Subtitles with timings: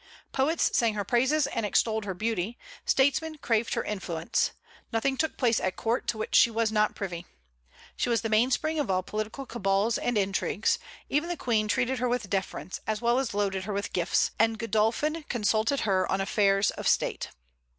[0.31, 4.49] Poets sang her praises and extolled her beauty; statesmen craved her influence.
[4.91, 7.27] Nothing took place at court to which she was not privy.
[7.95, 12.09] She was the mainspring of all political cabals and intrigues; even the Queen treated her
[12.09, 16.71] with deference, as well as loaded her with gifts, and Godolphin consulted her on affairs
[16.71, 17.29] of State.